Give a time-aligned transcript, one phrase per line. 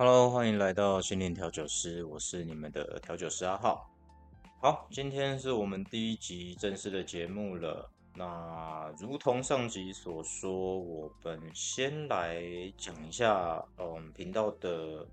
[0.00, 3.86] Hello，欢迎来到心灵调酒师，我是你们的调酒师阿浩。
[4.58, 7.86] 好，今天是我们第一集正式的节目了。
[8.14, 12.42] 那如同上集所说，我们先来
[12.78, 15.06] 讲一下，嗯，频道的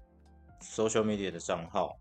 [0.62, 2.00] social media 的账号。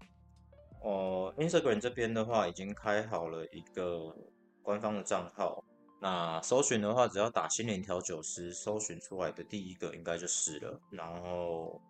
[0.80, 4.14] 哦，Instagram 这边的话已经开好了一个
[4.62, 5.64] 官方的账号。
[6.00, 10.80] 那搜寻的话，只要打心灵调酒师，搜寻出来的第一个应该就是了。
[10.90, 11.82] 然后，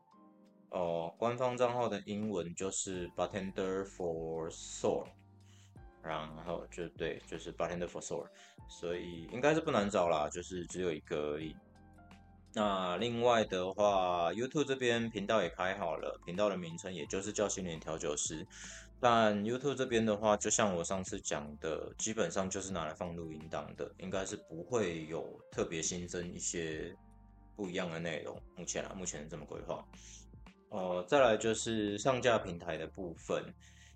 [0.71, 5.07] 哦，官方账号的英文就是 Bartender for Soul，
[6.03, 8.27] 然后就对，就是 Bartender for Soul，
[8.69, 11.57] 所以应该是不难找啦，就是只有一个而已。
[12.53, 18.47] 那另外的话，YouTube 这边频道也开好了，频道的名称也就是叫心灵调酒师。
[18.99, 26.97] 但 YouTube 这边的话，就像我上次讲的，基本上就是拿来放录音档的，应该是不会有特别新增一些
[27.55, 28.41] 不一样的内容。
[28.57, 29.87] 目前啊，目前这么规划。
[30.69, 33.43] 哦，再来就是上架平台的部分，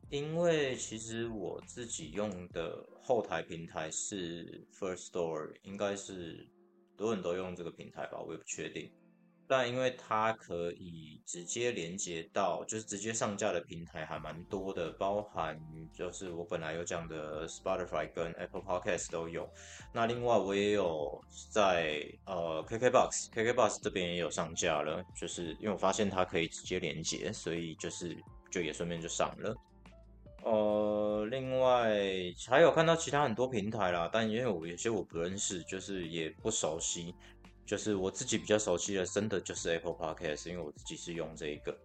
[0.09, 6.49] 因为其实我自己用的后台平台是 First Store，应该是
[6.97, 8.91] 很多人都用这个平台吧，我也不确定。
[9.51, 15.61] 但因为它可以直接连接到，就是直接上架的平台还蛮多的，包含
[15.93, 19.51] 就是我本来有讲的 Spotify 跟 Apple Podcast 都有。
[19.93, 21.21] 那另外我也有
[21.51, 28.17] 在呃 KKBox，KKBox 这边也有上架了，就是因为我发现它可以直接连接，所以就是
[28.53, 29.57] 就也顺便就上了。
[30.45, 31.91] 呃，另外
[32.49, 37.13] 还有看到其他很多平台啦，但因为我有些我不认识，就是也不熟悉。
[37.71, 41.79] 就是我自己比较熟悉的，真的就是 Apple Podcast，因为我自己是用这一个，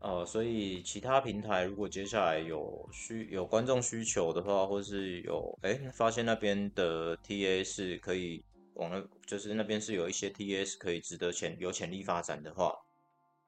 [0.00, 8.42] 呃，所以其他平台如果接下来有需有观众需求的话，或是有哎发现那边的 TA 是可以
[8.76, 12.74] 往那，就是那边是有一些 TA 是可以值得潜有潜力发展的话，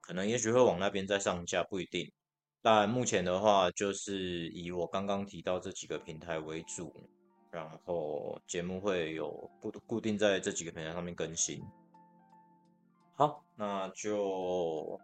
[0.02, 2.12] 可能也许会往那边再上架，不一定。
[2.60, 6.92] 但目前的话，就是以我刚刚提到这几个平台为主。
[7.64, 9.30] 然后节目会有
[9.60, 11.62] 固固定在这几个平台上面更新。
[13.14, 14.98] 好，那就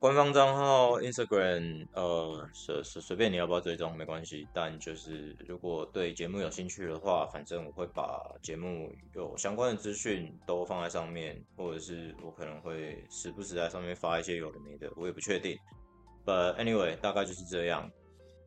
[0.00, 4.46] 官方账号 Instagram，呃，随随随便你要不要追踪没关系。
[4.52, 15.56] 但就是如果对节目有兴趣的话，反正我会把节目有相关的资讯都放在上面，或者是我可能会时不时在上面发一些有的没的，我也不确定。
[16.26, 17.90] But anyway，大概就是这样。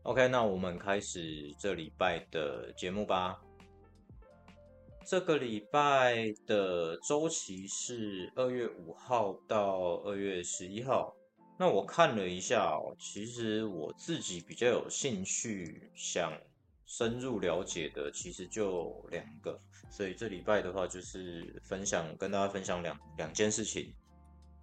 [0.07, 3.41] OK，那我们开始这礼拜的节目吧。
[5.05, 11.13] 这个礼拜的周期是二月五号到二月十一号。
[11.59, 16.31] 那我看了一下哦，其实我自己比较有兴趣想
[16.85, 19.59] 深入了解的，其实就两个。
[19.91, 23.93] 所以这礼拜的话，就是分享跟大家分享两两件事情。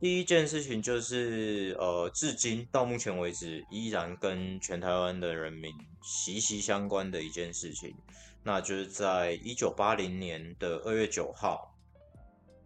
[0.00, 5.72] 第一件事情就是，呃，至今到目前为止，依然跟全台湾的人民
[6.02, 7.94] 息息相关的一件事情，
[8.42, 11.74] 那就是在一九八零年的二月九号，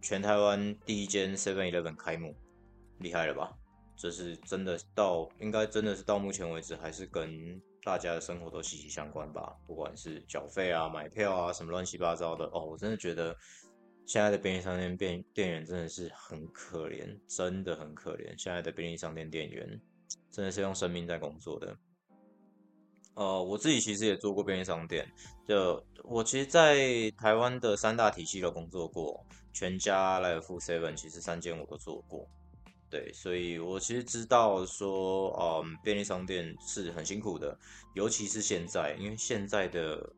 [0.03, 2.35] 全台湾第一间 Seven Eleven 开幕，
[2.99, 3.53] 厉害了吧？
[3.97, 9.55] 这是真的到，应该真的是到目前为止，还是跟大家的生活都息息相关吧？
[9.65, 13.37] 不管是缴费啊、买票啊，什么乱七八糟的，哦，我真的觉得。
[14.09, 18.35] 现在的便利商店店店员真的是很可怜，真的很可怜。
[18.39, 19.79] 现在的便利商店店员
[20.31, 21.77] 真的是用生命在工作的。
[23.13, 25.07] 呃，我自己其实也做过便利商店，
[25.47, 32.27] 就我其实，在台湾的三大体系都工作过，全家、莱尔富、seven，其实三间我都做过。
[32.89, 37.55] 对，所以我其实知道说，嗯，便利商店是很辛苦的，
[37.93, 40.11] 尤其是现在，因为现在的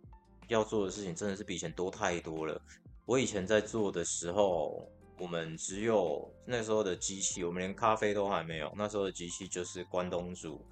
[0.47, 2.63] 要做的事情真的是比以前多太多了。
[3.11, 4.89] 我以前在做的时候，
[5.19, 8.73] 我们只有那时候的机器，我们连咖啡都还没有。
[8.77, 10.65] 那时候的机器就是关东煮、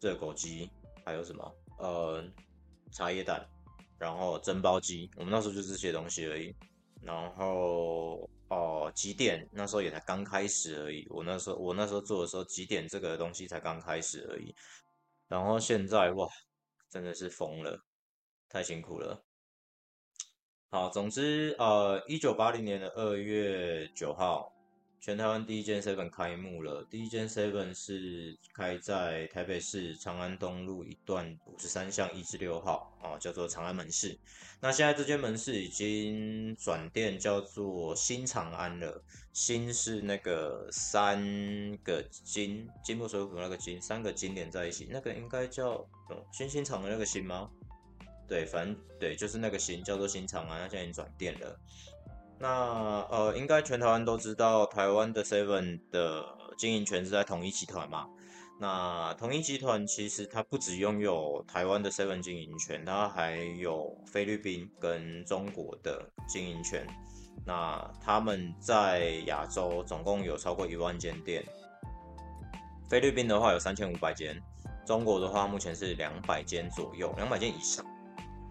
[0.00, 0.70] 热狗机，
[1.04, 2.24] 还有什么呃
[2.92, 3.44] 茶叶蛋，
[3.98, 5.10] 然后蒸包机。
[5.16, 6.54] 我们那时候就这些东西而已。
[7.00, 11.04] 然后哦，几点那时候也才刚开始而已。
[11.10, 14.54] 我那时候我那时候做的时候，几点这个东西才刚开始而已。
[15.26, 16.28] 然后现在哇，
[16.88, 17.76] 真的是疯了，
[18.48, 19.20] 太辛苦了。
[20.74, 24.50] 好，总之，呃，一九八零年的二月九号，
[25.02, 26.82] 全台湾第一间 Seven 开幕了。
[26.88, 34.18] 第一间 Seven 是开在台北市长安东路一段五十三巷一至六号，啊，叫做长安门市。
[34.62, 39.04] 那现在这间门市已经转店，叫做新长安了。
[39.34, 41.22] 新是那个三
[41.84, 45.86] 个金，金木水火那个金，三个金连在一起，那个应该叫
[46.32, 47.50] 新新厂的那个新吗？
[48.32, 51.54] 对，反正对，就是那个新叫做新长安，它现在已经转店了。
[52.38, 52.48] 那
[53.10, 56.24] 呃，应该全台湾都知道，台湾的 Seven 的
[56.56, 58.08] 经营权是在统一集团嘛。
[58.58, 66.86] 那统一集团其实它不只拥有台湾的 Seven 经营权，它还有菲律宾跟中国的经营权。
[67.44, 71.44] 那他们在亚洲总共有超过一万间店，
[72.88, 74.42] 菲律宾的话有三千五百间，
[74.86, 77.84] 中国的话目前是两百间左右，两百间以上。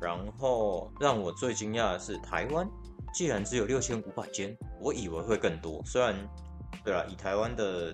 [0.01, 2.67] 然后让我最惊讶的是，台湾
[3.13, 5.81] 既然只有六千五百间，我以为会更多。
[5.85, 6.15] 虽然，
[6.83, 7.93] 对啊，以台湾的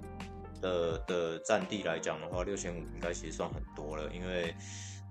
[0.62, 4.56] 的的占地来讲的话，六千五应该其实算很多了，因为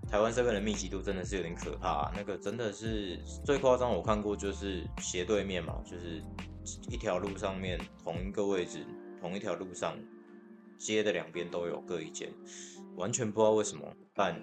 [0.08, 2.10] 台湾这边的密集度真的是有点可怕。
[2.16, 6.22] 那个真的是最夸张，我看过就是斜对面嘛，就是
[6.88, 8.86] 一条路上面同一个位置，
[9.20, 9.98] 同一条路上
[10.78, 12.32] 街的两边都有各一间，
[12.96, 14.40] 完全不知道为什么，但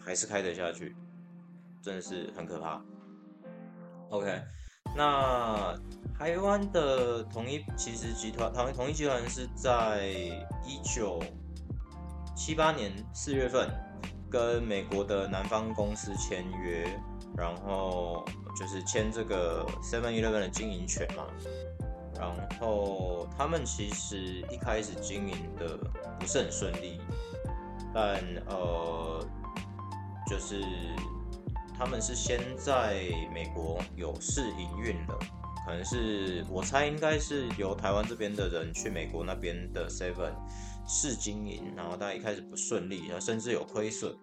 [0.00, 0.96] 还是开得下去。
[1.82, 2.80] 真的是很可怕。
[4.10, 4.40] OK，
[4.94, 5.74] 那
[6.16, 10.06] 台湾的统一其实集团，台湾统一集团是在
[10.64, 11.20] 一九
[12.36, 13.68] 七八年四月份
[14.30, 16.86] 跟美国的南方公司签约，
[17.36, 18.24] 然后
[18.56, 21.26] 就是签这个 Seven Eleven 的经营权嘛。
[22.14, 22.30] 然
[22.60, 24.16] 后他们其实
[24.50, 25.76] 一开始经营的
[26.20, 27.00] 不是很顺利，
[27.92, 29.26] 但呃，
[30.28, 30.62] 就是。
[31.78, 35.18] 他们是先在美国有试营运的，
[35.66, 40.32] 可能是我猜应该是由台湾这边的人去美国那边的 Seven
[40.86, 44.16] 试经营，然后但一开始不顺利，然后甚至有亏损，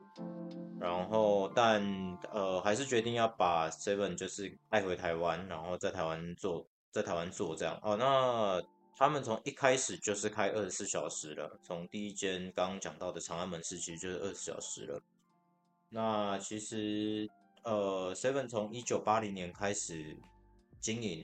[0.80, 1.84] 然后但
[2.32, 7.98] 呃还是决定要把 Seven 就是带回台湾，然后在台湾做，在台湾做这样哦。
[7.98, 8.62] 那
[8.96, 15.02] 他们从一开始就是开二十四小时了，从第一间刚刚讲到的长安门市其实就是二十四小时了。
[15.90, 17.30] 那其实。
[17.64, 20.18] 呃，Seven 从一九八零年开始
[20.80, 21.24] 经营，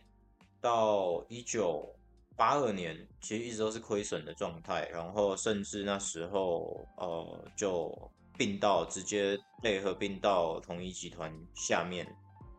[0.62, 1.96] 到一九
[2.36, 4.88] 八二年，其实一直都是亏损的状态。
[4.90, 12.06] 然后甚至那时候，呃，就并到直接配合并到统一集团下面，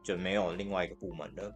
[0.02, 1.52] 就没有另外一个部门了。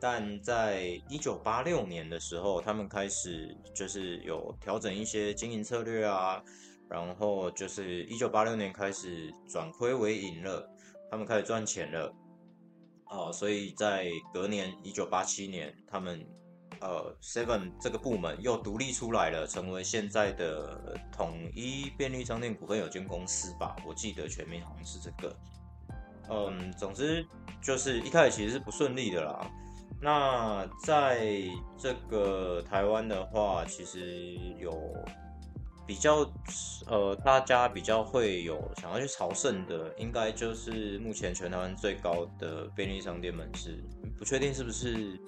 [0.00, 6.42] 但在一九八六年的时候，他们开始就是有调整一些经营策略啊，
[6.88, 10.66] 然后就是一九八六年开始转亏为盈了。
[11.10, 12.14] 他们开始赚钱了，
[13.06, 16.24] 哦，所以在隔年一九八七年，他们
[16.80, 23.74] 呃 Seven 这个部门又独立出来了，成为现在的统一便利商店股份有限公司吧？
[23.84, 25.36] 我记得全名好像是这个。
[26.30, 27.26] 嗯，总之
[27.60, 29.50] 就是一开始其实是不顺利的啦。
[30.00, 31.42] 那在
[31.76, 34.00] 这个台湾的话，其实
[34.58, 34.94] 有。
[35.90, 36.18] 比较
[36.86, 43.82] 呃，大家比较会有想要去朝圣的，应该就是目前全台湾最高的便利商店门市，
[44.16, 45.18] 不确定是不是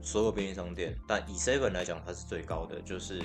[0.00, 3.20] 所有便利商店，但以 Seven 来讲，它是最高的，就是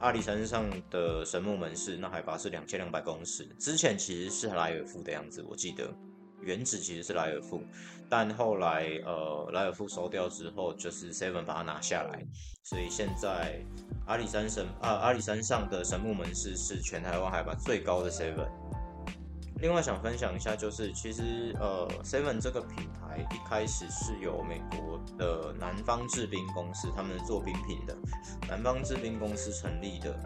[0.00, 5.88] 阿里山上的神木门市，那海拔是两千两百公尺，之前其实是莱尔富的样子，我记得。
[6.42, 7.62] 原址其实是莱尔富，
[8.08, 12.24] 但后来呃莱尔富收掉之后，就是 Seven 把它拿下来，
[12.62, 13.60] 所以现在。
[14.04, 18.48] 阿里山神啊，阿里山上的神木门市是全台湾海拔最高的 Seven。
[19.60, 27.96] 另外想分享一下，就是其实呃 Seven 这个品牌一开始是由美国的南方制冰公司，他们做冰品的
[28.48, 30.18] 南方制冰公司成立的。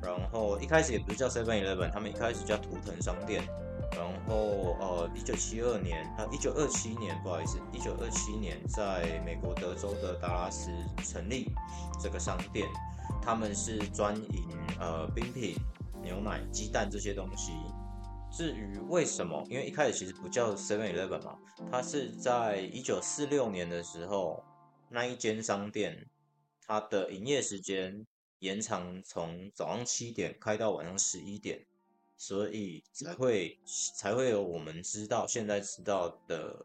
[0.00, 3.42] 然后一开始也不是叫 Seven Eleven，他们一开始叫图腾商店。
[3.92, 10.70] 然后呃，一九七二年啊，一九二七年，不好意思，一九二七年在美国德州的达拉斯
[11.04, 11.50] 成立
[12.02, 12.68] 这个商店。
[13.22, 14.48] 他们是专营
[14.78, 15.56] 呃冰品、
[16.02, 17.52] 牛奶、鸡蛋这些东西。
[18.30, 21.38] 至于为什么，因为一开始其实不叫 Seven Eleven 嘛，
[21.70, 24.42] 它是在一九四六年的时候，
[24.90, 26.06] 那一间商店
[26.66, 28.04] 它的营业时间
[28.40, 31.64] 延长从早上七点开到晚上十一点，
[32.16, 33.58] 所以才会
[33.96, 36.64] 才会有我们知道现在知道的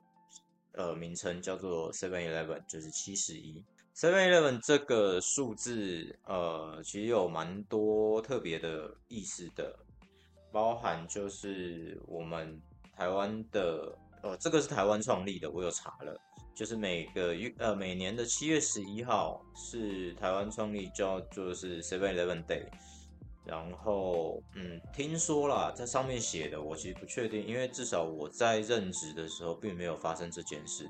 [0.74, 3.63] 呃名称叫做 Seven Eleven，就是七十一。
[3.96, 9.77] Seven Eleven 这个数字，呃，其实有蛮多特别的意思的，
[10.53, 12.62] 包含就是我们
[12.96, 16.18] 台湾的，呃，这个是台湾创立的，我有查了，
[16.56, 22.68] 就是每个月，呃，每年的七月十一号是台湾创立，叫做是 Seven Eleven Day。
[23.50, 30.88] 然后，嗯，听说啦，在上面写的，我其实不确定，因为至少我在任职的时候并没有发生这件事。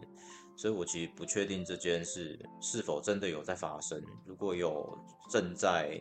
[0.58, 4.04] 所以我其实不确定这件事是否真的有在发生。
[4.26, 4.94] 如果有
[5.32, 5.98] 正在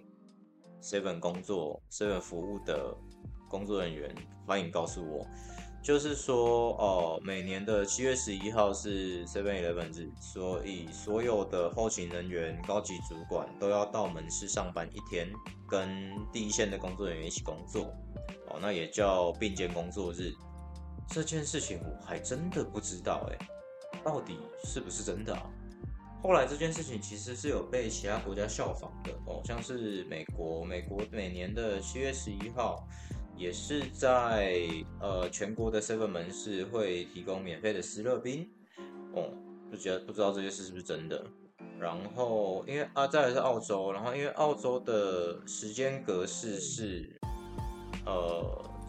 [0.82, 2.92] Seven 工作、Seven 服务的
[3.48, 4.12] 工作人员，
[4.44, 5.24] 欢迎告诉我。
[5.82, 15.32] 就是说，哦，每年的七月十一号是 Seven Eleven 日，所以所有的后勤人员、高级主管都要到门市上班一天，
[15.66, 17.85] 跟第一线的工作人员一起工作。
[18.49, 20.32] 哦，那也叫并肩工作日。
[21.08, 23.49] 这件事情我还真的不知道，哎，
[24.04, 25.49] 到底是不是真的啊？
[26.23, 32.87] 后来这件事情其实是有被其他国家效仿的哦，像是美国，美国每年的七月十一号。
[33.38, 34.59] 也是在
[35.00, 38.47] 呃全国的 seven 门市会提供免费的湿热冰，
[39.14, 39.30] 哦，
[39.71, 41.25] 不觉不知道这件事是不是真的。
[41.78, 47.16] 然后因为啊再来是澳洲，然后因为澳洲的时间格式是
[48.04, 48.42] 呃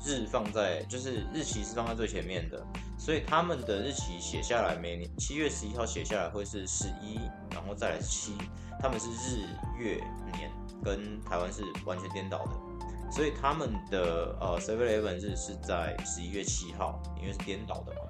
[0.03, 2.65] 日放在就是日期是放在最前面的，
[2.97, 7.19] 所以他们的日期写下来每年七月十一号写下来会是十一，
[7.51, 8.33] 然后再来七，
[8.81, 9.45] 他们是日
[9.77, 10.01] 月
[10.33, 10.51] 年
[10.83, 12.68] 跟台湾是完全颠倒的。
[13.11, 18.01] 所以他们的呃 Seven Eleven 日是在十一月七号，因为是颠倒的嘛。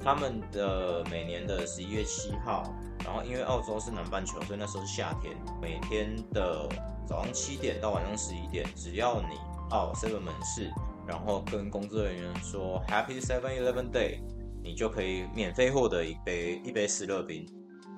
[0.00, 2.62] 他们的每年的十一月七号，
[3.04, 5.36] 然后因为澳洲是南半球，所以那时候是夏天。
[5.60, 6.68] 每天的
[7.06, 9.36] 早上七点到晚上十一点，只要你
[9.68, 10.70] 到 Seven 门市，
[11.06, 14.20] 然后跟工作人员说 Happy Seven Eleven Day，
[14.62, 17.44] 你就可以免费获得一杯一杯湿热冰。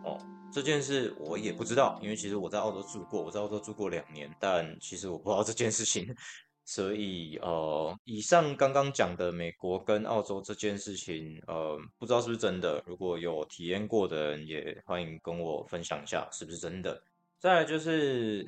[0.04, 0.18] 哦，
[0.52, 6.14] 这件事我也不知道，因为其实我在澳洲住过，我在澳洲住过两年，但其实我不知道这件事情。
[6.64, 12.82] 所以，呃，以上刚刚讲的美国跟澳洲这件事情，呃，不知道是不是真的。
[12.86, 17.02] 如果有体验过的人，也欢迎跟我分享一下是不是真的。
[17.38, 18.46] 再来就是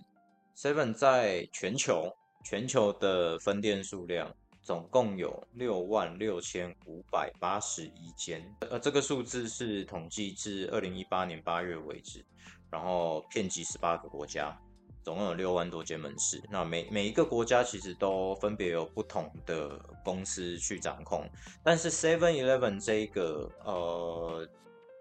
[0.55, 2.15] ，Seven 在全球
[2.45, 4.31] 全球的分店数量
[4.71, 12.25] 总共有六万六千五百八十一间，呃，这个数字是统计至二零一八年八月为止，
[12.71, 14.57] 然后遍及十八个国家。
[15.03, 21.29] 总共有六万多间门市，那每每一个国家其实都分别有不同的公司去掌控，
[21.65, 24.49] 但是 Seven Eleven 这个呃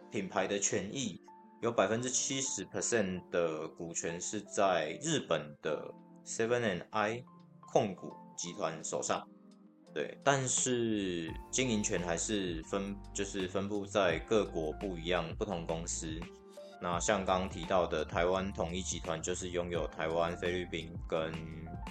[0.09, 1.21] 品牌的权益
[1.61, 5.93] 有百分之七十 percent 的股权是在日本的
[6.25, 7.23] Seven and I
[7.71, 9.27] 控股集团手上，
[9.93, 16.19] 对，但是经营权还是分就是分布在各国不一样不同公司。
[16.81, 21.33] 那像刚刚提到的台湾统一集团，就是拥有台湾、菲律宾跟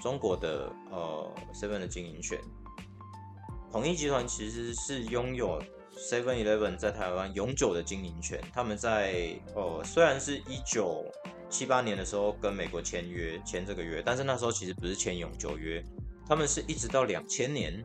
[0.00, 2.38] 中国的呃 Seven 的经营权。
[3.70, 5.60] 统一集团其实是拥有
[5.92, 8.40] Seven Eleven 在台湾永久的经营权。
[8.54, 11.04] 他们在呃虽然是一九
[11.50, 15.84] 七八年的时候跟美国签约签这个约，但是那时候其实不是签永久约，
[16.28, 17.82] 他们是一直到两千年，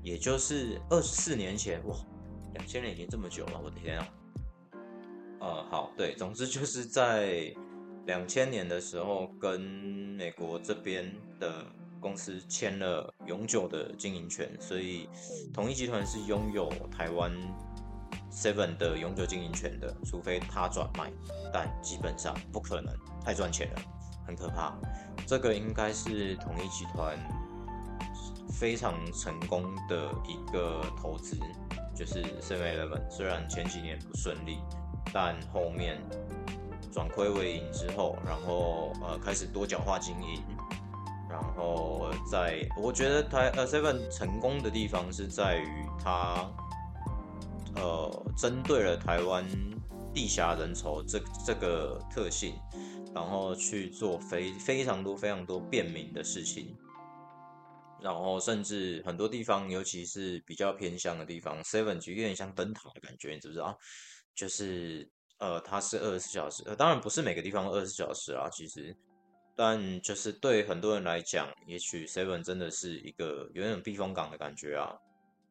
[0.00, 1.96] 也就是二十四年前，哇，
[2.54, 4.08] 两千年已经这么久了，我的天啊！
[5.40, 7.52] 呃，好，对，总之就是在
[8.06, 11.66] 两千年的时候，跟美国这边的
[12.00, 15.08] 公司签了永久的经营权，所以
[15.52, 17.32] 统一集团是拥有台湾
[18.30, 21.12] Seven 的永久经营权的，除非他转卖，
[21.52, 23.82] 但基本上不可能，太赚钱了，
[24.24, 24.78] 很可怕。
[25.26, 27.18] 这个应该是统一集团
[28.58, 31.36] 非常成功的一个投资，
[31.94, 34.58] 就是 Seven Eleven，虽然前几年不顺利。
[35.12, 36.00] 但后面
[36.90, 40.42] 转亏为盈之后，然后呃开始多角化经营，
[41.30, 46.50] 然后在我觉得台呃 Seven 成功的地方是在于它
[47.76, 49.44] 呃针对了台湾
[50.12, 52.54] 地狭人稠这这个特性，
[53.14, 56.74] 然后去做非非常多非常多便民的事情，
[58.04, 63.78] 然后甚至很多地方，尤其是比较偏乡的地方，Seven 就有点像灯塔的感觉，你知不知道？
[64.34, 65.08] 就是，
[65.38, 68.94] 呃，它是二十四小时，呃，当然不是每个地方二十四小时啊，其实，
[69.56, 74.94] 但就是对很多人来讲，也许 Seven 真的是一个有点避风港的感觉啊，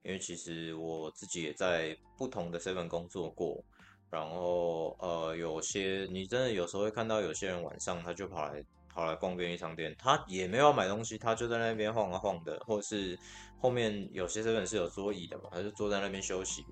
[0.03, 3.65] 因为其实我自己也在不同的 Seven 工作过，
[4.11, 8.63] 然后，呃，有些你真的有时候会看到有些人晚上他就跑来
[8.93, 13.17] 跑来逛便利商店，他也没有买东西，他就在那边晃啊晃的，或是
[13.59, 16.63] 后面有些 Seven 是有桌椅的嘛，他就坐在那边休息，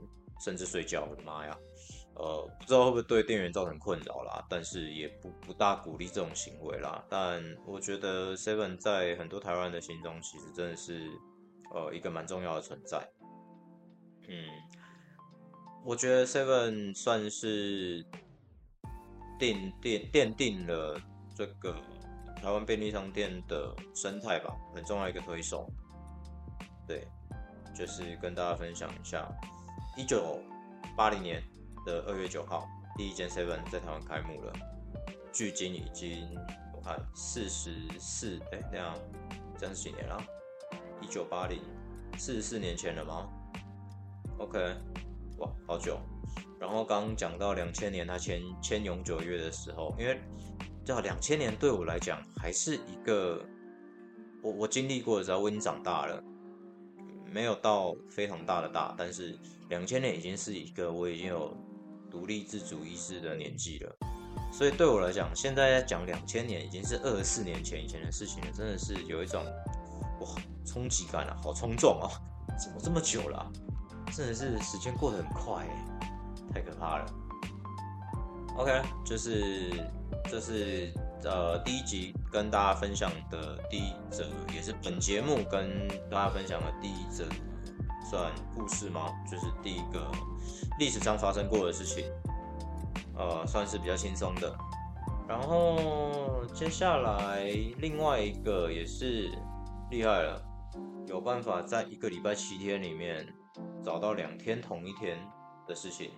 [0.43, 1.57] 甚至睡觉，我的妈呀！
[2.13, 7.03] 呃，不知道会不会对店员造成困扰啦，但是也不不大鼓励这种行为啦。
[7.09, 11.09] 但我觉得 Seven 在很多台湾人的心中，其实真的是
[11.73, 13.09] 呃一个蛮重要的存在。
[14.27, 14.45] 嗯，
[15.85, 18.03] 我觉得 Seven 算是
[19.39, 20.99] 奠奠奠定了
[21.33, 21.75] 这个
[22.41, 25.69] 台湾便利商店的生态吧，很重要一个推手。
[26.87, 27.07] 对，
[27.75, 29.29] 就是跟大家分享一下，
[29.95, 30.39] 一九
[30.97, 31.41] 八零年。
[31.83, 34.53] 的二月九号，第一间 Seven 在台湾开幕了，
[35.33, 36.29] 距今已经
[36.75, 38.95] 我看四十四，哎，那样
[39.57, 40.23] 这样是几年了？
[41.01, 41.59] 一九八零，
[42.19, 43.27] 四十四年前了吗
[44.37, 44.59] ？OK，
[45.39, 45.99] 哇，好久。
[46.59, 50.21] 然后刚刚讲到两千年他签签永久约的时候，因为
[50.91, 53.41] 叫两千年对我来讲还是一个
[54.41, 56.21] 我我经历过的时候我已经长大了，
[57.31, 61.55] 没有到非常大的大，但是两千年已经是一个我已经有
[62.09, 63.95] 独立自主意识的年纪了，
[64.51, 69.45] 所以对我来讲，现在讲两千年已经是二十四年前以前的事情了，真的是有一种
[70.19, 70.27] 哇
[70.65, 72.11] 冲击感啊，好冲撞啊，
[72.61, 73.49] 怎么这么久了？
[74.13, 75.87] 真的是时间过得很快哎。
[76.53, 77.05] 太可怕了。
[78.57, 79.71] OK，就是
[80.25, 80.93] 这是
[81.23, 87.25] 呃第一集跟大家分享的第一则，也是本节目跟大家分享的第一则
[88.09, 89.09] 算故事吗？
[89.29, 90.11] 就是第一个
[90.77, 92.05] 历史上发生过的事情，
[93.15, 94.53] 呃，算是比较轻松的。
[95.27, 97.45] 然后接下来
[97.77, 99.31] 另外一个也是
[99.89, 100.43] 厉害了，
[101.07, 103.25] 有办法在一个礼拜七天里面
[103.81, 105.17] 找到两天同一天
[105.65, 106.11] 的事情。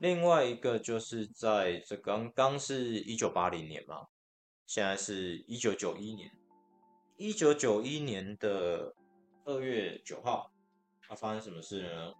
[0.00, 4.06] 另外一个就是在这刚刚是一九八零年嘛，
[4.64, 6.30] 现在是一九九一年，
[7.16, 8.94] 一九九一年的
[9.44, 10.52] 二月九号，
[11.02, 12.14] 它发生什么事呢？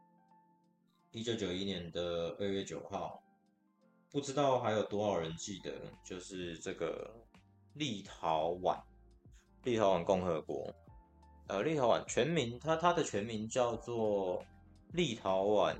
[1.13, 3.23] 一九九一年的二月九号，
[4.11, 5.73] 不知道还有多少人记得，
[6.05, 7.09] 就是这个
[7.75, 8.83] 立陶宛，
[9.63, 10.75] 立陶宛共和国，
[11.47, 14.45] 呃，立陶宛全名，它它的全名叫做
[14.95, 15.77] 立陶宛。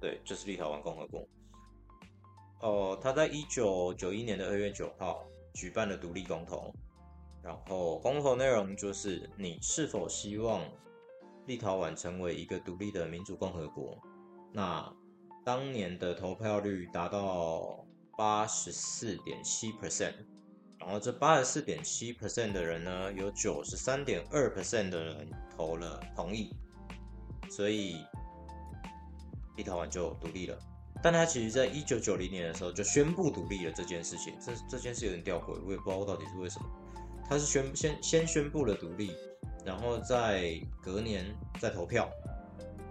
[0.00, 1.26] 对，就是立陶宛共和国。
[2.60, 6.74] 哦，他在一九九一年的二月九号举办了独立公投，
[7.42, 10.62] 然后公投内容就是你是否希望
[11.46, 13.96] 立陶宛成为一个独立的民主共和国？
[14.52, 14.90] 那
[15.44, 17.86] 当年的投票率达到
[18.16, 20.14] 八十四点七 percent，
[20.78, 26.50] 然后这八十四点七 percent 的人呢，有九十三点二 percent 的人投了同意，
[27.50, 27.96] 所以。
[29.56, 30.58] 立陶宛就独立了，
[31.02, 36.66] 但他其实在一九九零年的时候就宣布独立了这件事情，这这件事有点吊诡，我也不知道到底是为什么。
[37.28, 39.12] 他是宣先先宣布了独立，
[39.64, 41.26] 然后在隔年
[41.58, 42.08] 再投票，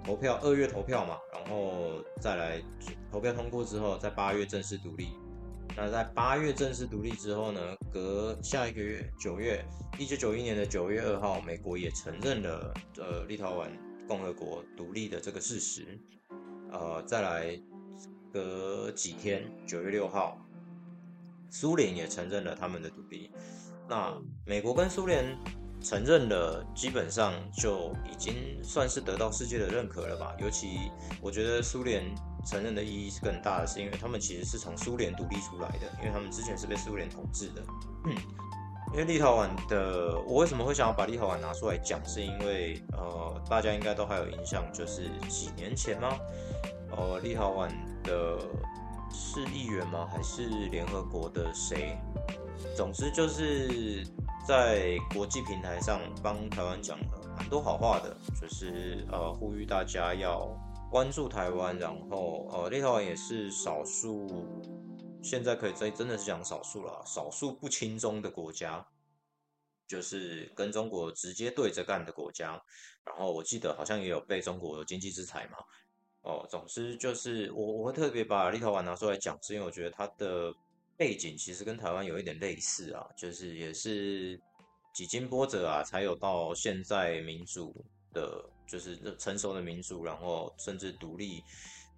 [0.04, 2.62] 投票二月投票嘛，然后再来
[3.12, 5.10] 投票通过之后，在八月正式独立。
[5.78, 7.60] 那在八月正式独立之后呢，
[7.92, 9.66] 隔下一个月九月
[9.98, 13.70] 一九九一年的九月二号，美国也承认了呃立陶宛
[14.08, 16.00] 共和国独立的这个事实。
[16.78, 17.60] 呃，再来
[18.32, 20.38] 隔几天，九月六号，
[21.50, 23.32] 苏联也承认了他们的独立。
[23.88, 24.14] 那
[24.46, 25.38] 美国跟苏联
[25.82, 30.36] 承认了，基本上就已经算是得到世界的认可了吧？
[30.40, 32.04] 尤其我觉得苏联
[32.46, 37.64] 承认的意义是更大的，是因为他们其实是从苏联独立出来的，因为他们之前是被苏联统治的。
[38.06, 38.16] 嗯
[38.96, 42.00] 因为立陶宛的，我为什么会想要把立陶宛拿出来讲？
[42.06, 46.18] 是因为呃，大家应该都还有印象，就是几年前吗？
[46.96, 47.68] 呃，立陶宛
[48.06, 48.40] 的
[49.12, 50.08] 是议员吗？
[50.10, 51.98] 还是联合国的谁？
[52.74, 54.08] 总之就是
[54.48, 57.06] 在国际平台上帮台湾讲了
[57.38, 60.48] 蛮多好话的，就是呃，呼吁大家要
[60.90, 64.26] 关注台湾，然后呃，立陶宛也是少数。
[65.26, 68.86] 现在可以真真的是讲少数了，少数不亲中的国家，
[69.88, 72.62] 就是跟中国直接对着干的国家。
[73.04, 75.58] 然后我记得好像也有被中国经济制裁嘛。
[76.22, 80.54] 哦，总之就是我我会特别把立陶宛拿出来讲，是因为我觉得它的
[80.96, 84.40] 背景其实跟台湾有一点类似啊，就是也是
[84.94, 87.76] 几经波折啊，才有到现在民主
[88.14, 91.44] 的，就是成熟的民主，然后甚至独立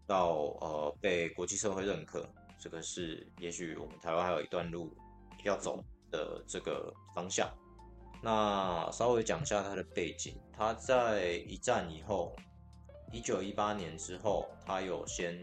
[0.05, 0.29] 到
[0.61, 2.25] 呃被国际社会认可。
[2.60, 4.96] 这个是，也许我们台湾还有一段路
[5.43, 7.50] 要走的这个方向。
[8.22, 12.36] 那稍微讲一下它的背景，它在一战以后，
[13.12, 15.38] 一九一八年之后，它有先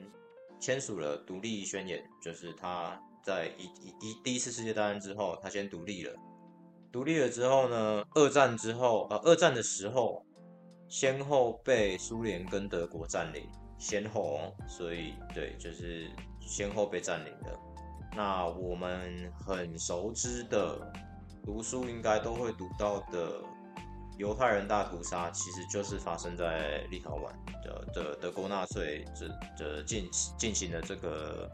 [0.59, 6.13] 签署了独立宣言，就是它在一一一第一次世界大战之后，它先独立了。
[6.91, 10.25] 独立了之后呢，二战之后，呃，二战的时候，
[10.89, 13.49] 先后被苏联跟德国占领。
[13.77, 16.09] 先后，所以对，就是
[16.47, 17.59] 先后被占领的。
[18.17, 20.93] 那我们很熟知的，
[21.45, 23.43] 读书应该都会读到的
[24.17, 27.33] 犹太人大屠杀，其实就是发生在立陶宛
[27.65, 31.51] 的的德国纳粹这这进进行的这个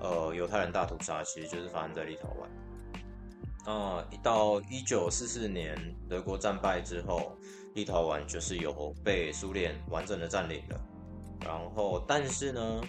[0.00, 3.70] 呃犹太人大屠杀，其实就是发生在立陶宛。
[3.70, 7.36] 啊，一到一九四四年德国战败之后，
[7.74, 10.80] 立陶宛就是有被苏联完整的占领了。
[11.44, 12.80] 然后，但是呢，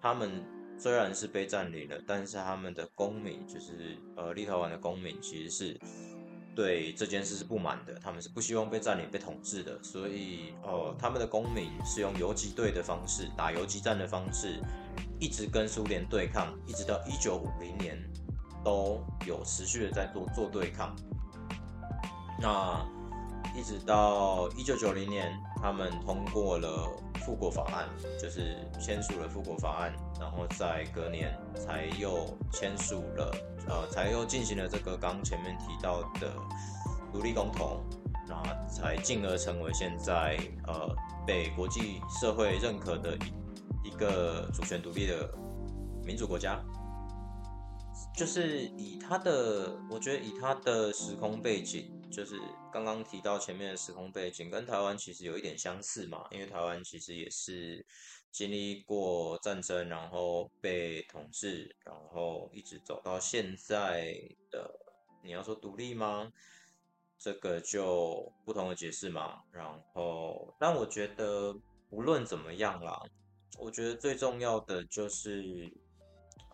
[0.00, 0.42] 他们
[0.76, 5.80] 虽然是被占领了，但是他们的公民，就是呃立陶宛的公民，其实是
[6.54, 14.60] 对这件事是不满的，他们是不希望被占领、被统治的，所以哦，他们的公民是用游击队的方式，打游击战的方式，
[15.18, 17.98] 一直跟苏联对抗，一直到一九五零年
[18.62, 20.94] 都有持续的在做做对抗。
[22.40, 22.84] 那
[23.56, 25.32] 一直到一九九零年，
[25.62, 26.90] 他们通过了
[27.24, 27.88] 复国法案，
[28.20, 33.34] 就是签署了复国法案，然后在隔年才又签署了。
[33.66, 36.30] 呃，才又进行了这个刚前面提到的
[37.10, 37.80] 独立公投，
[38.28, 40.94] 然后才进而成为现在呃
[41.26, 45.30] 被国际社会认可的一一个主权独立的
[46.04, 46.62] 民主国家。
[48.16, 52.40] 就是以它的，我觉得以它的时空背景，就是
[52.72, 57.84] 刚刚提到前面的时空背景，跟台湾其实有一点相似嘛，因为台湾其实也是。
[58.34, 64.12] 经历过战争，然后被统治，然后一直走到现在
[64.50, 64.68] 的，
[65.22, 66.32] 你要说独立吗？
[67.16, 69.44] 这个就不同的解释嘛。
[69.52, 71.56] 然后，但我觉得
[71.90, 73.00] 无论怎么样啦，
[73.56, 75.72] 我觉得最重要的就是，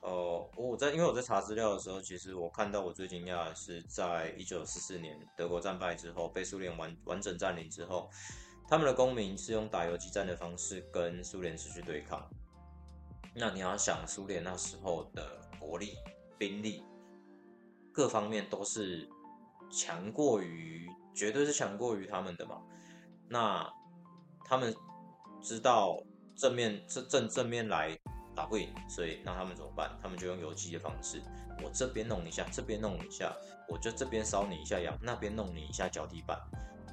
[0.03, 8.09] 呃，我在因为我在查资料的时候，其实我看到我最惊讶的是，在一九四四年德国战败之后，被苏联完完整占领之后。
[8.69, 12.25] 他们的公民是用打游击战的方式跟苏联失去对抗。
[13.35, 15.97] 那你要想，苏联那时候的国力、
[16.39, 16.85] 兵力
[17.93, 19.09] 各方面都是
[19.73, 22.63] 强过于，绝对是强过于他们的嘛。
[23.29, 23.69] 那
[24.45, 24.73] 他们
[25.43, 26.01] 知道
[26.37, 27.99] 正面正正正面来
[28.35, 29.91] 打不赢，所以那他们怎么办？
[30.03, 31.21] 他们就用游击的方式，
[31.63, 33.35] 我这边弄一下，这边弄一下，
[33.69, 36.39] 我就这边烧你一下羊，那边弄你一下脚底板，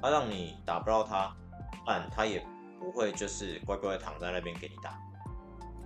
[0.00, 1.34] 他让你打不到他。
[1.86, 2.44] 但他也
[2.78, 5.00] 不会就是乖乖躺在那边给你打。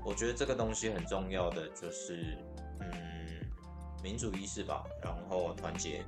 [0.04, 2.36] 我觉得这个东西很重要的就是，
[2.80, 2.90] 嗯，
[4.02, 6.04] 民主意识吧，然后团结，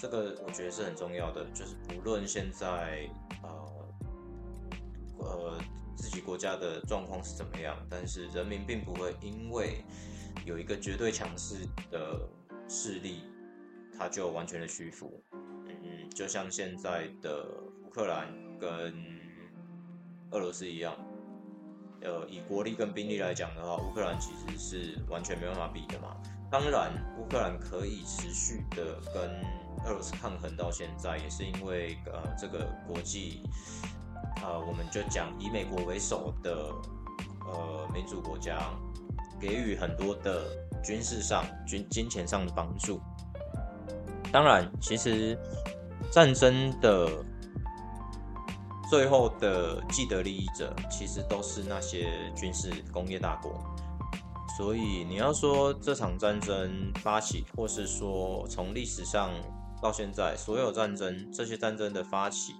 [0.00, 1.44] 这个我觉得是很重要的。
[1.52, 3.08] 就是不论现在
[3.42, 3.88] 呃
[5.18, 5.58] 呃
[5.96, 9.84] 自己国家的状况是怎么样，但是人民并不会因为
[10.44, 12.20] 有一个绝对强势的
[12.68, 13.24] 势力，
[13.96, 15.22] 他就完全的屈服。
[15.32, 17.46] 嗯，就像现在的
[17.84, 18.28] 乌克兰
[18.58, 18.94] 跟
[20.30, 20.96] 俄罗斯一样，
[22.02, 26.16] 呃，以国力跟兵力来讲的话，乌克兰其实是完全没办法比的嘛。
[26.50, 29.30] 当然，乌克兰可以持续的跟
[29.84, 33.42] 俄罗斯抗衡到现在，也是因为呃，这个国际，
[34.42, 36.72] 呃，我们就讲以美国为首的
[37.46, 38.58] 呃民主国家，
[39.40, 40.44] 给予很多的
[40.82, 43.00] 军事上、军金钱上的帮助。
[44.32, 45.38] 当然，其实
[46.10, 47.08] 战争的。
[48.90, 53.58] 最后的既得利益者其实都是那些军事工业大国，
[54.56, 59.30] 所以你要说这场战争发起，或是说从历史上
[59.82, 62.54] 到现在所有战争这些战争的发起，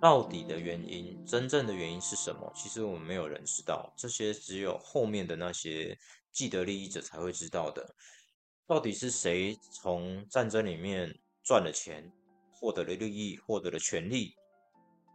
[0.00, 2.52] 到底的原因，真正的原因是什么？
[2.54, 5.96] 其实我们没有人知道，这些只有后面的那些
[6.30, 7.94] 既得利益者才会知道的。
[8.66, 12.12] 到底是谁从战争里面赚了钱，
[12.52, 14.34] 获得了利益，获得了权利？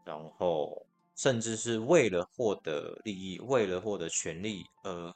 [0.03, 5.13] 然后，甚至是为了获得利益，为了获得权利而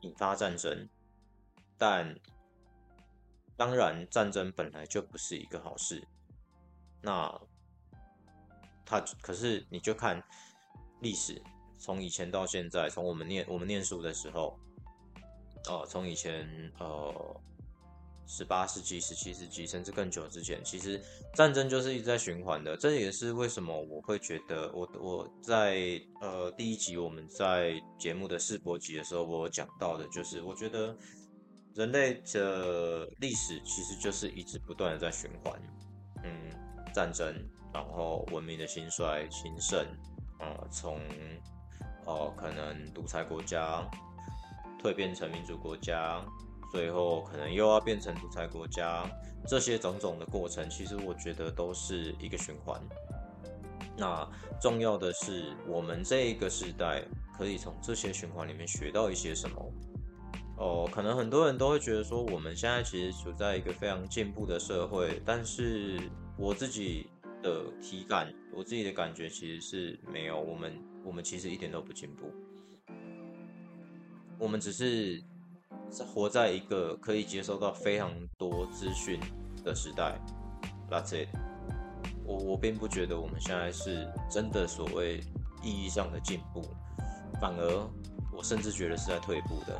[0.00, 0.88] 引发战争。
[1.76, 2.18] 但
[3.56, 6.02] 当然，战争本来就不是一个好事。
[7.02, 7.38] 那
[8.84, 10.22] 他可是，你就看
[11.00, 11.40] 历史，
[11.78, 14.58] 从以前到现在，从我们念我们念书的时候，
[15.68, 17.40] 哦，从以前呃。
[18.26, 20.98] 十八世纪、十七世纪，甚至更久之前，其实
[21.34, 22.74] 战争就是一直在循环的。
[22.74, 30.96] 这也是为什么我会觉得，我我在呃第一集我们在节目的试播集的时候，我讲到的，就是我觉得
[31.74, 35.60] 人类的历史其实就是一直不断的在循环。
[36.22, 36.50] 嗯，
[36.94, 37.36] 战争，
[37.74, 39.84] 然后文明的兴衰、兴盛，
[40.38, 40.98] 啊，从
[42.06, 43.84] 哦可能独裁国家
[44.82, 46.24] 蜕变成民主国家。
[46.72, 49.08] 最后可能又要变成独裁国家，
[49.46, 52.80] 这些种种的过程，其实我觉得都是一个循环。
[53.96, 54.28] 那
[54.60, 57.04] 重要的是，我们这一个时代
[57.38, 59.72] 可以从这些循环里面学到一些什么？
[60.56, 67.08] 哦，可能很多人都会觉得说，我们现在其实处在一个非常进步的社会，但是我自己
[67.44, 70.72] 的体感，我自己的感觉其实是没有，我们
[71.04, 72.32] 我们其实一点都不进步，
[74.38, 75.22] 我们只是。
[75.90, 79.20] 是活在一个可以接收到非常多资讯
[79.62, 80.18] 的时代
[80.90, 81.28] ，That's it。
[82.24, 85.20] 我我并不觉得我们现在是真的所谓
[85.62, 86.62] 意义上的进步，
[87.40, 87.88] 反而
[88.32, 89.78] 我甚至觉得是在退步的。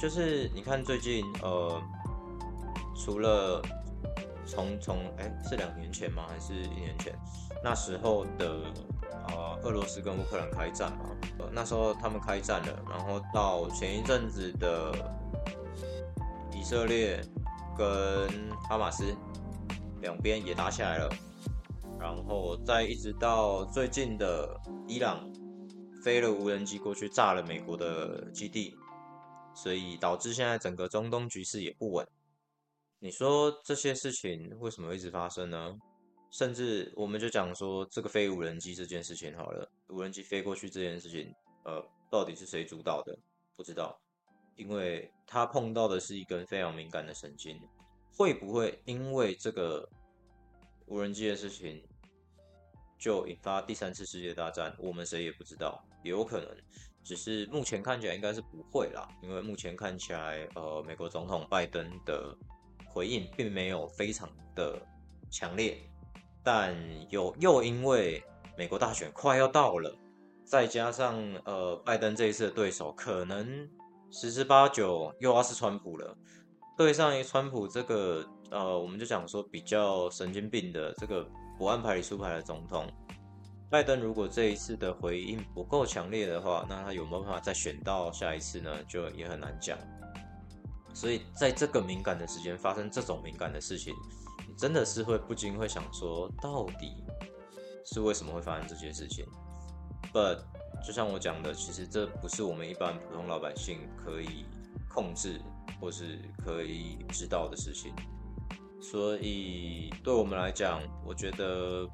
[0.00, 1.82] 就是你看最近呃，
[2.94, 3.60] 除了
[4.46, 6.26] 从从哎是两年前吗？
[6.28, 7.12] 还是一年前？
[7.64, 8.72] 那时候的
[9.28, 11.04] 呃俄罗斯跟乌克兰开战嘛，
[11.38, 14.92] 呃那时候他们开战了，然后到前一阵子的
[16.52, 17.20] 以色列
[17.76, 18.28] 跟
[18.68, 19.04] 哈马斯
[20.00, 21.10] 两边也打起来了，
[21.98, 25.28] 然后再一直到最近的伊朗
[26.04, 28.76] 飞了无人机过去炸了美国的基地，
[29.54, 32.06] 所以导致现在整个中东局势也不稳。
[32.98, 35.76] 你说这些事情为什么一直发生呢？
[36.30, 41.32] 甚至我们就讲说这个飞无人机这件事情好了，无人机飞过去这件事情，
[41.64, 43.16] 呃，到底是谁主导的？
[43.54, 43.98] 不知道，
[44.56, 47.60] 因为他碰到的是一根非常敏感的神经，
[48.16, 49.88] 会不会因为这个
[50.86, 51.82] 无人机的事情
[52.98, 54.74] 就引发第三次世界大战？
[54.78, 56.56] 我们谁也不知道，也有可能，
[57.04, 62.36] 只是目前看起来应该是不会啦，因为目前看起来，呃，美国总统拜登的。
[62.96, 64.80] 回应并没有非常的
[65.30, 65.76] 强烈，
[66.42, 66.74] 但
[67.10, 68.24] 有又因为
[68.56, 69.94] 美国大选快要到了，
[70.46, 73.68] 再加上呃拜登这一次的对手可能
[74.10, 76.16] 十之八九又要是川普了，
[76.74, 81.28] 对上一川普这个呃我们就讲说比较神经病的这个
[81.58, 82.90] 不按牌理出牌的总统，
[83.68, 88.72] 拜登如果这一次的回应不够强烈的话，那他有没有办法再选到下一次呢？
[88.88, 89.76] 就也很难讲。
[90.96, 93.94] 所以在这个敏感的时间发生这种敏感的事情，
[94.48, 97.04] 你真的是会不禁会想说，到底
[97.84, 99.26] 是为什么会发生这些事情
[100.10, 100.38] ？But
[100.82, 104.46] 就像我讲的，其实这不是我们一般普通老百姓可以
[104.88, 105.38] 控制
[105.78, 107.92] 或是可以知道的事情。
[108.80, 111.86] 所以对我们来讲，我觉得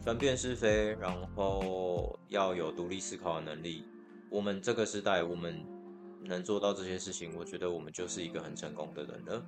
[0.00, 3.84] 分辨是非，然后要有独立思考的能力。
[4.28, 5.64] 我们这个时代，我们。
[6.24, 9.42] 能做到这些事情，我觉得我们就是一个很成功的人了。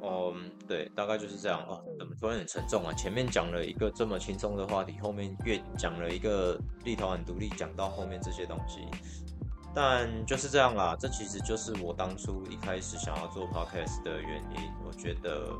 [0.00, 1.82] 嗯，对，大概就是这样哦。
[1.98, 2.92] 怎么突然很沉重啊？
[2.94, 8.86] 前面讲了一个这么轻松的话题，后面越讲了一个立陶宛独立，讲到后面这些东西，
[9.74, 10.96] 但就是这样啦。
[10.98, 14.70] 这其实就是我当初一开始想要做 podcast 的原因。
[14.86, 15.58] 我觉得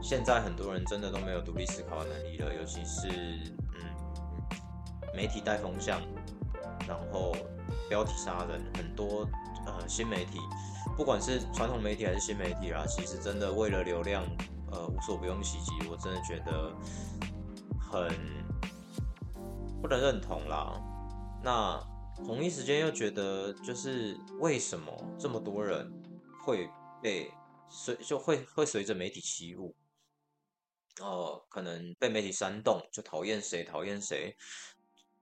[0.00, 3.08] 现在很多人真的都没有独立思考的能力了，尤其是
[3.74, 3.82] 嗯，
[5.12, 6.00] 媒体带风向，
[6.86, 7.34] 然后。
[7.88, 9.28] 标题杀人，很多
[9.66, 10.38] 呃新媒体，
[10.96, 14.24] 不管是传统媒体还是新媒体啦，其实真的为了流量，
[14.70, 16.74] 呃无所不用其极，我真的觉得
[17.78, 18.08] 很
[19.80, 20.80] 不能认同啦。
[21.42, 21.78] 那
[22.24, 25.90] 同一时间又觉得，就是为什么这么多人
[26.44, 26.68] 会
[27.00, 27.30] 被
[27.68, 29.74] 随就会会随着媒体起舞，
[31.00, 34.36] 哦，可能被媒体煽动，就讨厌谁讨厌谁，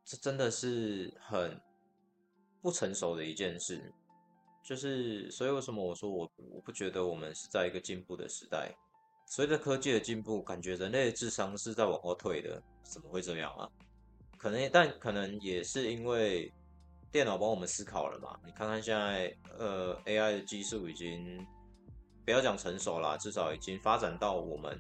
[0.05, 1.61] 这真的是很。
[2.65, 3.93] 不成熟的一件事，
[4.63, 8.75] 就是所以为什么我说我我不觉得我们是在一个进步的时代？
[9.27, 13.69] 随着科技的进步，感觉人类的智商是在往后退的，怎么会这样啊？
[14.39, 16.51] 可能但可能也是因为
[17.13, 18.41] 电脑帮我们思考了嘛？
[18.47, 21.47] 你看看现在呃 AI 的技术已经
[22.25, 24.79] 不要讲成熟啦，至少已经发展到我们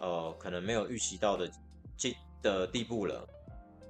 [0.00, 1.46] 呃可能没有预期到的
[1.94, 3.28] 进的地步了。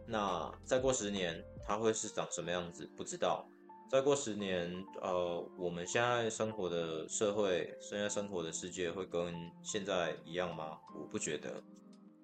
[0.06, 1.44] 那再过十年。
[1.68, 2.88] 它会是长什么样子？
[2.96, 3.44] 不知道。
[3.90, 10.78] 再过十年，呃，我们现在生活的社会，现在生活的世界会跟现在一样吗？
[10.94, 11.60] 我不觉得。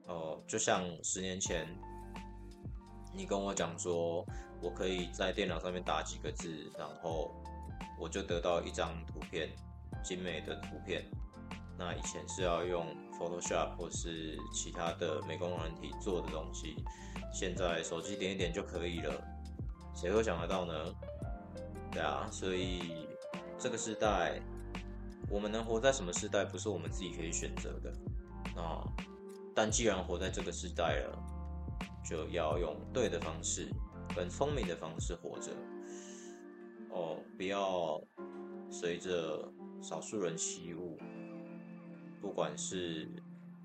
[0.07, 1.66] 哦，就像十年前，
[3.12, 4.25] 你跟我讲说，
[4.61, 7.35] 我可以在电脑上面打几个字，然后
[7.99, 9.51] 我就得到一张图片，
[10.05, 11.05] 精美的图片。
[11.77, 12.87] 那以前是要用
[13.18, 16.77] Photoshop 或是其他的美工软体做的东西，
[17.33, 19.12] 现在手机点一点就可以了。
[19.95, 20.95] 谁会想得到呢？
[21.90, 23.07] 对啊，所以
[23.59, 24.40] 这个时代，
[25.29, 27.92] 我们能活在什么时代，不是我们自己可以选择的
[28.61, 28.85] 啊。
[29.55, 31.18] 但既然活在这个时代了，
[32.03, 33.68] 就要用对的方式，
[34.16, 35.53] 跟聪明的方式活着。
[36.90, 38.03] 哦，不要
[38.71, 39.47] 随着
[39.83, 40.99] 少数人起舞，
[42.21, 43.07] 不管是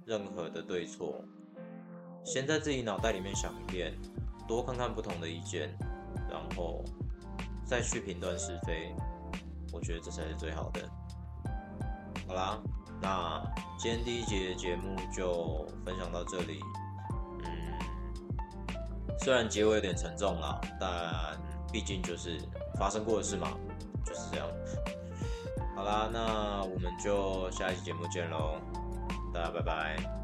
[0.06, 1.24] 任何的对错，
[2.28, 3.98] 先在自己脑袋里面想一遍，
[4.46, 5.74] 多看看不同的意见。
[6.30, 6.84] 然后
[7.66, 8.94] 再去评断是非，
[9.72, 10.82] 我觉得这才是最好的。
[12.28, 12.60] 好啦，
[13.02, 13.42] 那
[13.80, 16.60] 今天第一节节目就分享到这里。
[17.46, 17.48] 嗯，
[19.20, 21.40] 虽然结尾有点沉重啦，但
[21.72, 22.42] 毕竟就是
[22.78, 23.58] 发生过的事嘛，
[24.06, 24.46] 就是这样。
[25.78, 28.60] 好啦，那我们就下一期节目见喽，
[29.34, 30.17] 大家拜拜。